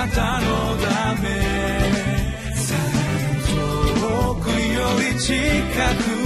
[0.00, 1.28] なたのため。
[4.00, 6.19] 遠くより近く。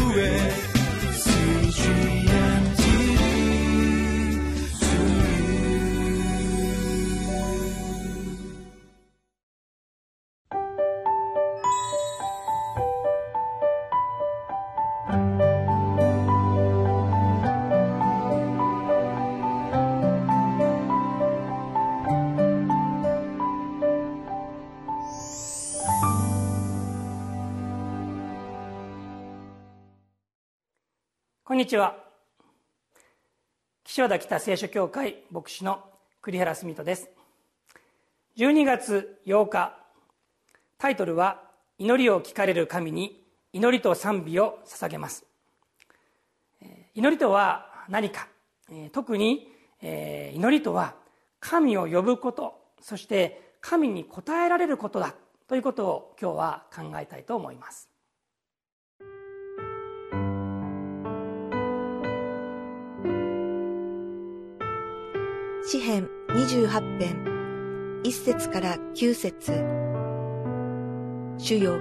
[31.55, 31.95] こんにちは。
[33.85, 35.85] 岸和田北聖書協会牧師の
[36.21, 37.09] 栗原澄人です。
[38.37, 39.79] 12月8日
[40.79, 41.43] タイトルは
[41.79, 45.27] 「祈りを聞かれる神に祈りと賛美を捧げます」
[46.93, 48.27] 祈りとは何か。
[48.91, 49.49] 特に
[49.81, 50.97] 祈りとは
[51.39, 52.61] 神を呼ぶこと。
[52.81, 55.15] そして神に応えられることだ。
[55.47, 57.94] ということを今日は考えたいと思います。
[65.67, 69.51] 詩編28編1節から9節
[71.39, 71.79] 主よ、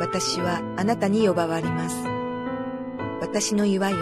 [0.00, 1.96] 私はあなたに呼ばわります。
[3.20, 3.98] 私の岩よ、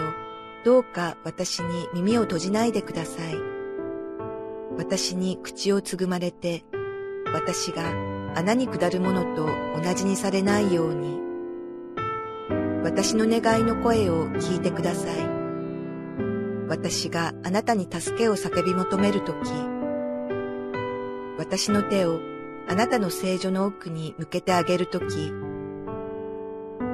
[0.65, 3.35] どうか私に耳を閉じないでください。
[4.79, 6.65] 私に口をつぐまれて、
[7.33, 7.91] 私が
[8.37, 9.49] 穴に下るものと
[9.83, 11.19] 同じにされないように。
[12.85, 15.34] 私の願いの声を聞いてください。
[16.69, 19.37] 私があなたに助けを叫び求めるとき、
[21.39, 22.21] 私の手を
[22.69, 25.33] あなたの聖女の奥に向けてあげるとき、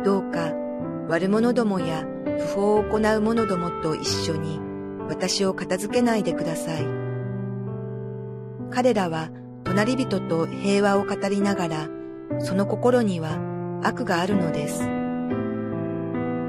[0.05, 0.53] どうか
[1.09, 2.05] 悪者どもや
[2.39, 4.59] 不法を行う者どもと一緒に
[5.09, 6.87] 私を片付けないでください。
[8.71, 9.31] 彼らは
[9.65, 11.89] 隣人と平和を語りながら、
[12.41, 13.39] その心には
[13.83, 14.81] 悪があるのです。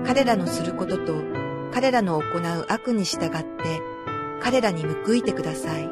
[0.05, 1.40] 彼らのすることと
[1.73, 3.81] 彼らの行う悪に従って
[4.41, 5.89] 彼らに報いてください。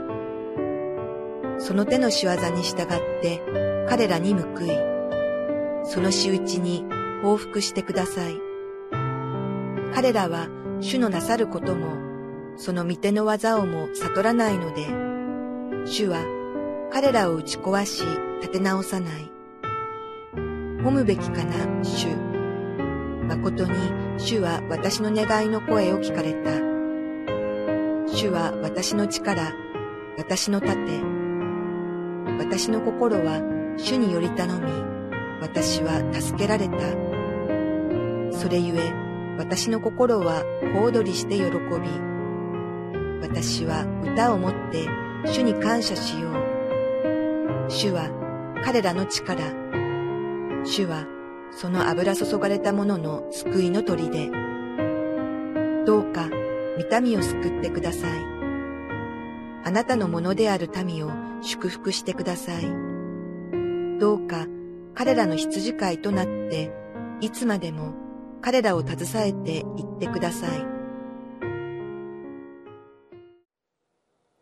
[1.60, 2.88] その手の仕業に従っ
[3.22, 3.42] て
[3.88, 4.70] 彼らに報い、
[5.84, 6.86] その仕打ちに
[7.22, 8.40] 報復してください。
[9.94, 10.48] 彼らは
[10.80, 11.98] 主のなさることも、
[12.58, 14.88] その御手の技をも悟らないので、
[15.86, 16.20] 主は
[16.92, 18.04] 彼らを打ち壊し
[18.42, 19.32] 立て直さない。
[20.82, 22.08] 褒むべきかな、主。
[23.28, 26.52] 誠に主は私の願いの声を聞かれた。
[28.14, 29.54] 主は私の力、
[30.18, 30.76] 私の盾。
[32.38, 33.42] 私の心は
[33.78, 34.72] 主により頼み、
[35.40, 36.78] 私は助けられた。
[38.38, 38.94] それゆえ、
[39.38, 40.44] 私の心は
[40.76, 41.50] 小躍りして喜び、
[43.22, 44.86] 私は歌をもって
[45.28, 46.34] 主に感謝しよう。
[47.70, 48.10] 主は
[48.66, 49.42] 彼らの力、
[50.66, 51.06] 主は
[51.52, 54.32] その油注がれた者の救いの砦。
[55.86, 56.30] どうか、
[56.78, 58.12] 見民を救ってください。
[59.66, 61.12] あなたのものである民を
[61.42, 62.64] 祝福してください。
[64.00, 64.48] どうか、
[64.96, 66.72] 彼らの羊飼いとなって、
[67.22, 67.94] いつまでも
[68.42, 70.66] 彼らを携えて行ってください。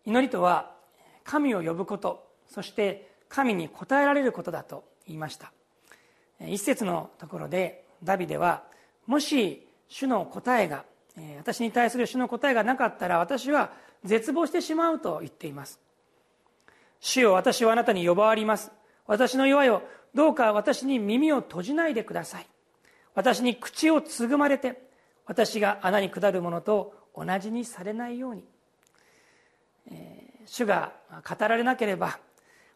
[0.05, 0.75] 祈りとは、
[1.23, 5.51] 神を呼ぶこと、そして神に応えられることだと言いました。
[6.41, 8.63] 一節のところでダビデは
[9.05, 10.83] もし主の答えが
[11.37, 13.71] 私に対する主の答えがなかったら私は
[14.03, 15.79] 絶望してしまうと言っています。
[16.99, 18.71] 主よ私はあなたに呼ばわります。
[19.07, 19.81] 私の弱よ
[20.13, 22.47] どうか私に耳を閉じないでください。
[23.15, 24.81] 私に口をつぐまれて
[25.25, 28.43] 私が穴に下るものと同じにされないように、
[29.89, 30.93] えー、主が
[31.27, 32.19] 語られなければ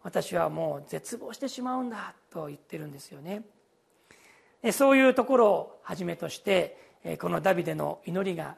[0.03, 3.43] 私はもう絶望してしまうんだと言ってるんですよね。
[4.71, 6.77] そういうところをはじめとして
[7.19, 8.55] このダビデの祈りが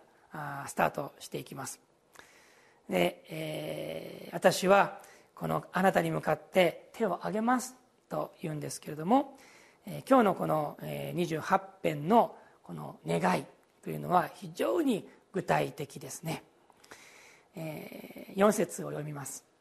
[0.68, 1.80] スタートしていきます。
[2.90, 5.00] で、えー、私は
[5.36, 7.76] このあなたに向かって手を挙げます
[8.10, 9.38] と言うんですけれども
[10.08, 13.46] 今日のこの28編のこの願い
[13.84, 16.44] というのは非常に具体的ですね。
[17.56, 19.53] 4節を読みます。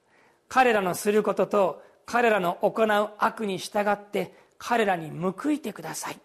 [0.53, 6.21] 彼らのすることと彼らの行う悪に従って彼らに報いてください。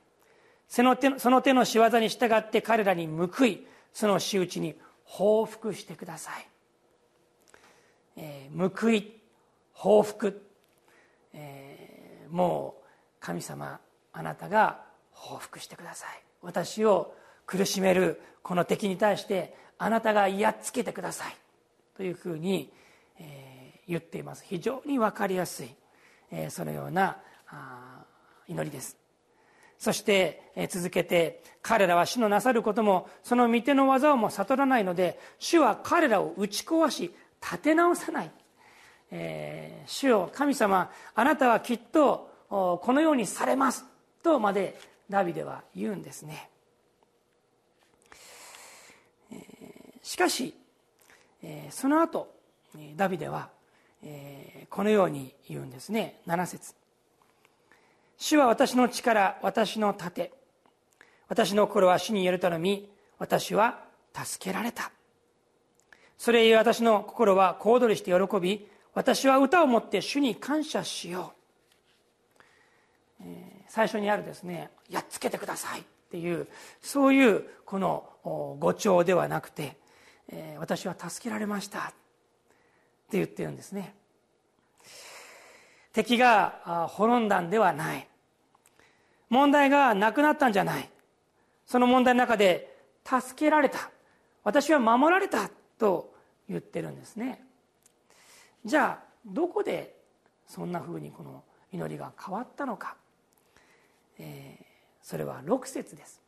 [0.67, 4.75] その手その手の仕業に従って彼らに報いその仕打ちに
[5.05, 6.47] 報復してください、
[8.17, 9.13] えー、報い
[9.71, 10.41] 報復、
[11.33, 12.83] えー、もう
[13.21, 13.79] 神様
[14.11, 14.81] あなたが
[15.11, 16.09] 報復してください。
[16.41, 17.15] 私を
[17.45, 21.37] 苦しめるこの敵に対してあなたがやっつけてください。
[21.95, 22.73] というふうに、
[23.21, 23.46] えー
[23.87, 24.43] 言っています。
[24.45, 25.69] 非常に分かりやすい
[26.49, 27.17] そのような
[28.47, 28.97] 祈りです。
[29.77, 38.31] そして続けて彼らは主のなさることもその御手の技をも悟らないので主は彼らを打ち壊し立て直さない、
[39.11, 43.85] えー、主よ神様あなたはきっとこのようにされます
[44.23, 44.79] とまで
[45.09, 46.49] ダビデは言うんですね。
[50.01, 50.55] しかし
[51.69, 52.33] その後
[52.95, 53.49] ダビデは
[54.03, 56.21] えこのように言うんですね。
[56.27, 56.75] 7節。
[58.17, 60.31] 主は私の力私の盾。
[61.27, 62.89] 私の心は主による頼み
[63.19, 63.83] 私は
[64.13, 64.91] 助けられた。
[66.17, 71.33] それゆえ私の心は小躍りして喜び私は歌を持って主に感謝しよ
[73.19, 75.81] う、えー、最初にあるですねやっつけてください。
[75.81, 76.47] っていう
[76.81, 78.09] そういうこの
[78.59, 79.77] 語調ではなくて、
[80.29, 81.93] えー、私は助けられました。
[83.07, 83.95] って言ってるんですね。
[85.93, 88.07] 敵が滅んだんではない。
[89.29, 90.89] 問題がなくなったんじゃない。
[91.65, 93.89] その問題の中で助けられた。
[94.43, 96.13] 私は守られたと
[96.49, 97.43] 言ってるんですね。
[98.65, 99.95] じゃあどこで
[100.45, 102.95] そんなふうにこの祈りが変わったのか、
[104.19, 104.63] えー、
[105.01, 106.21] それは6節です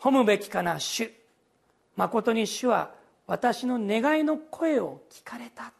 [0.00, 1.12] 褒むべきかな主。
[1.94, 2.90] 誠に主は
[3.32, 5.72] 私の願いの声を聞かれた。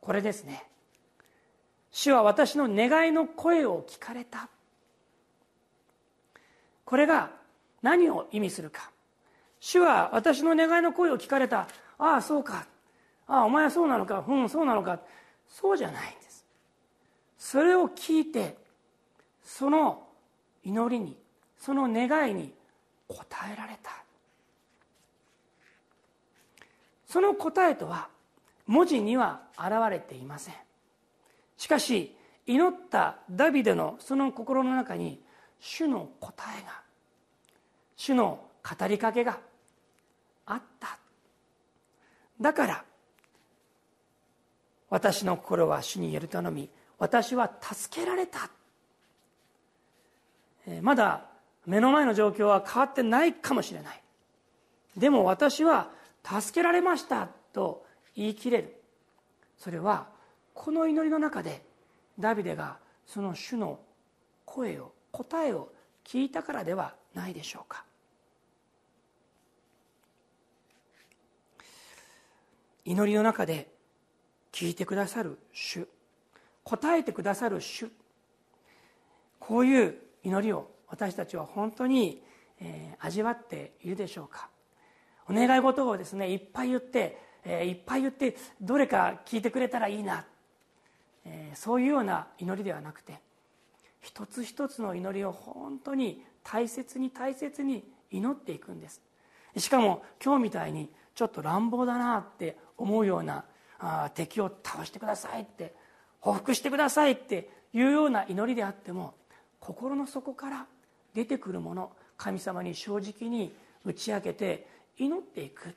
[0.00, 0.64] これですね。
[1.90, 4.48] 主は私の願いの声を聞かれた。
[6.86, 7.30] これが
[7.82, 8.90] 何を意味するか。
[9.60, 11.68] 主は私の願いの声を聞かれた。
[11.98, 12.66] ああそうか。
[13.26, 14.24] ああお前はそうなのか。
[14.26, 14.98] うんそうなのか。
[15.46, 16.46] そうじゃないんです。
[17.36, 18.56] それを聞いて
[19.42, 20.08] その
[20.64, 21.18] 祈りに
[21.58, 22.54] その願いに
[23.10, 23.16] 応
[23.52, 24.03] えられた。
[27.14, 28.08] その答えとは
[28.66, 30.54] 文字には表れていません。
[31.56, 32.12] しかし
[32.44, 35.20] 祈ったダビデのその心の中に
[35.60, 36.72] 主の答えが
[37.94, 39.38] 主の語りかけが
[40.46, 40.98] あった。
[42.40, 42.84] だから
[44.90, 46.68] 私の心は主に言える頼み
[46.98, 48.50] 私は助けられた。
[50.82, 51.26] まだ
[51.64, 54.02] 目の前の状況は変わってないかもしれない。
[54.96, 55.94] でも私は
[56.24, 57.84] 助けられましたと
[58.16, 58.80] 言い切れる。
[59.58, 60.08] それは
[60.54, 61.62] この祈りの中で
[62.18, 63.80] ダビデがその主の
[64.44, 65.72] 声を答えを
[66.04, 67.84] 聞いたからではないでしょうか。
[72.84, 73.68] 祈りの中で
[74.52, 75.88] 聞いてくださる主
[76.64, 77.90] 答えてくださる主。
[79.38, 82.22] こういう祈りを私たちは本当に、
[82.98, 84.48] 味わっているでしょうか。
[85.28, 90.24] お願い事をですねいっぱい言って、えー、いっぱい言ってどれか聞いてくれたらいいな、
[91.24, 93.18] えー、そういうような祈りではなくて
[94.00, 99.00] 一つ一つの祈りを本当に大切に大切に祈っていくんです。
[99.56, 103.44] しかも今日みたいにちょっと乱暴だなって思うような
[103.78, 105.74] あ敵を倒してくださいって
[106.20, 109.14] 報復してくださいっていうような祈りであっても
[109.60, 110.66] 心の底から
[111.14, 113.52] 出てくるもの神様に正直に
[113.84, 114.66] 打ち明けて
[114.98, 115.74] 祈っていく。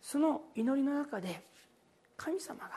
[0.00, 1.44] その祈りの中で
[2.16, 2.70] 神様が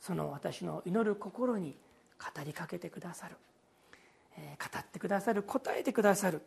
[0.00, 1.76] その私の祈る心に
[2.18, 3.36] 語りかけてくださる。
[4.36, 6.42] 語ってくださる答えてくださる。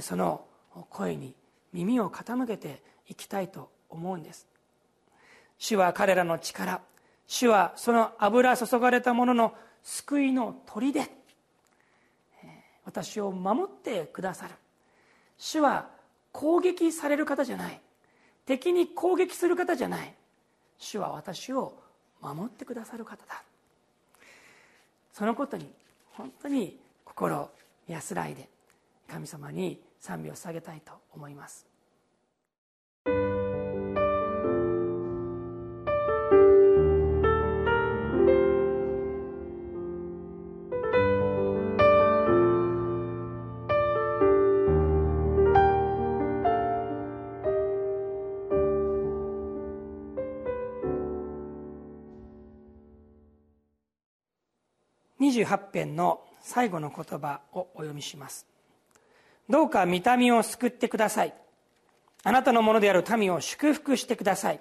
[0.00, 0.44] その
[0.90, 1.34] 声に
[1.72, 4.46] 耳を傾けていきたいと思うんです。
[5.58, 6.80] 主は彼らの力
[7.26, 11.08] 主はその油注がれたものの救いの砦。
[12.84, 14.54] 私を守ってくださる。
[15.38, 15.88] 主は
[16.32, 17.80] 攻撃される方じゃない。
[18.46, 20.14] 敵に攻撃する方じゃない。
[20.78, 21.74] 主は私を
[22.20, 23.42] 守ってくださる方だ。
[25.12, 25.70] そのことに
[26.12, 27.50] 本当に心
[27.88, 28.48] 安らいで
[29.08, 31.69] 神様に賛美を捧げたいと思います。
[55.30, 58.46] 28編の最後の言葉をお読みします。
[59.48, 61.34] どうか見た目を救ってください。
[62.22, 64.60] あなたのものである民を祝福してください。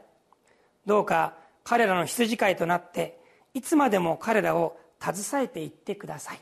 [0.85, 3.19] どうか彼らの羊飼いとなって
[3.53, 6.39] いつまでも彼らを携えていってください、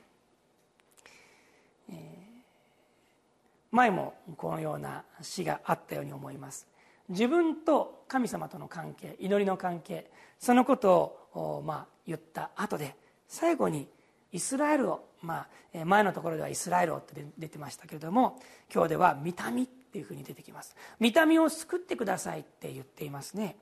[3.71, 6.67] 前もこのような詩があったように思います。
[7.09, 12.95] 自分と神様との関係祈りの関係そのことをまあ、言った後で
[13.27, 13.87] 最後に
[14.31, 18.39] イスラエルを、まあ、前のところではイスラエルをって出てましたけれども
[18.73, 23.57] 今日では「見た目」っていうふうに出てきます「見た目を救ってください」って言っていますね。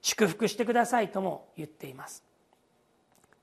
[0.00, 2.22] 祝福してくださいとも言っています。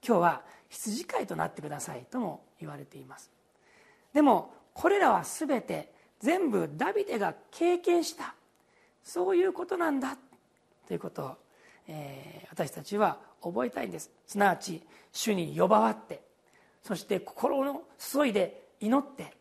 [0.05, 3.31] 今日は羊飼いとなってくださいとも言われています。
[4.13, 8.35] でもこれらは全て全部ダビデが経験した。
[9.03, 10.17] そういうことなんだ。
[10.87, 11.35] ということを、
[11.87, 14.11] えー、私たちは覚えたいんです。
[14.27, 14.81] すなわち
[15.11, 16.21] 主に呼ばわって
[16.83, 19.33] そして心の注いで祈って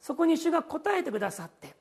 [0.00, 1.74] そこに主が応えてくださって、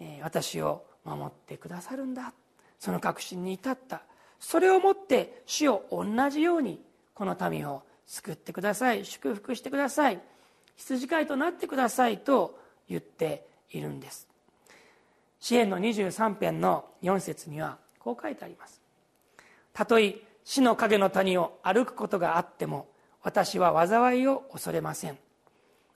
[0.00, 2.32] えー、私を守ってくださるんだ。
[2.78, 4.02] その確信に至った。
[4.40, 6.80] それをもって主を同じように
[7.14, 9.04] この民を救ってください。
[9.04, 10.20] 祝福してください。
[10.76, 14.28] 羊飼いとなってくださいと言っているんです。
[15.38, 18.80] 支援の23編の4節にはこう書いてあります。
[19.72, 22.88] たとえ死の影の谷を歩くことがあっても
[23.22, 25.18] 私は災いを恐れません。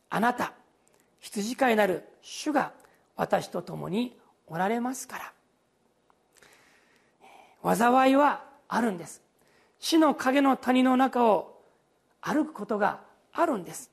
[0.09, 0.53] あなた
[1.21, 2.73] 羊飼いなる主が
[3.17, 5.33] 私と共におられますから。
[7.75, 9.23] 災いはあるんです。
[9.81, 11.61] 死の影の谷の中を
[12.21, 13.00] 歩くことが
[13.33, 13.91] あるんです。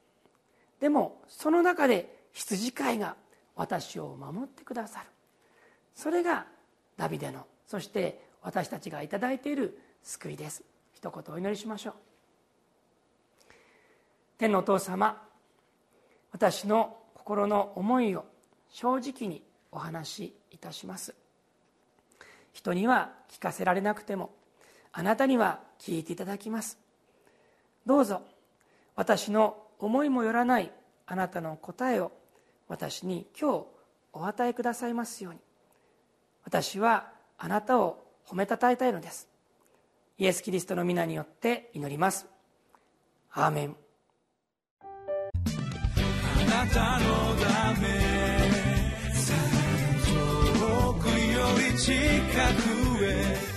[0.80, 3.16] でもその中で羊飼いが
[3.56, 5.08] 私を守ってくださる。
[5.96, 6.46] それが
[6.98, 10.64] ダビデのそして私たちが頂いている救いです。
[10.94, 11.94] 一言お祈りしましょう。
[14.38, 15.22] 天のお父様
[16.32, 18.26] 私の心の思いを
[18.70, 19.42] 正直に
[19.72, 21.16] お話しいたします。
[22.52, 24.32] 人には聞かせられなくても
[24.92, 26.78] あなたには聞いていただきます。
[27.86, 28.22] どうぞ
[28.96, 30.72] 私の思いもよらない
[31.08, 32.12] あなたの答えを
[32.68, 33.66] 私に今日
[34.14, 35.40] お与えくださいますように。
[36.44, 39.33] 私はあなたを褒めたたえたいのです。
[40.18, 42.28] イエス・キリストの皆によって祈ります。
[43.32, 43.76] アーメン。
[44.82, 47.88] あなたのため
[50.06, 51.14] 遠くよ
[51.72, 51.92] り近
[52.98, 53.54] くへ。